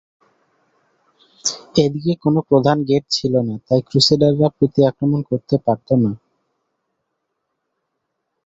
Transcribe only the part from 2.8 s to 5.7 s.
gate ছিল না তাই ক্রুসেডাররা প্রতি আক্রমণ করতে